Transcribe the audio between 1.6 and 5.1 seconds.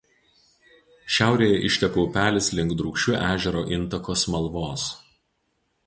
išteka upelis link Drūkšių ežero intako Smalvos.